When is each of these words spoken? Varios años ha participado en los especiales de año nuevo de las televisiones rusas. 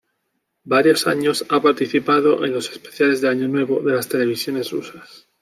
Varios 0.63 1.05
años 1.05 1.45
ha 1.49 1.61
participado 1.61 2.43
en 2.43 2.53
los 2.53 2.71
especiales 2.71 3.21
de 3.21 3.29
año 3.29 3.47
nuevo 3.47 3.81
de 3.81 3.93
las 3.93 4.09
televisiones 4.09 4.71
rusas. 4.71 5.27